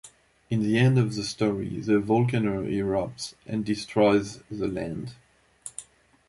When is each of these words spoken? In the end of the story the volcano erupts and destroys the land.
In 0.49 0.63
the 0.63 0.79
end 0.79 0.97
of 0.97 1.13
the 1.13 1.23
story 1.23 1.79
the 1.79 1.99
volcano 1.99 2.63
erupts 2.63 3.35
and 3.45 3.63
destroys 3.63 4.39
the 4.49 4.67
land. 4.67 5.13